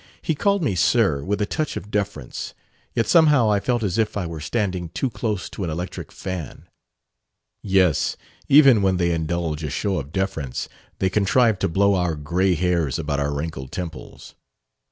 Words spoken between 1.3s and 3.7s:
a touch of deference; yet somehow I